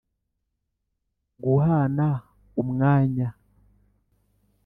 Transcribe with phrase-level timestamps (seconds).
[1.43, 2.07] guhana
[2.61, 3.27] umwanya: